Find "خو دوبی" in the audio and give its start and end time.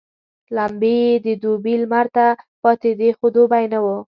3.17-3.65